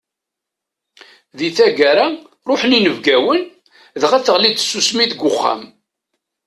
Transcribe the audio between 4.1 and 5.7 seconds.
teɣlid tsusmi deg uxxam.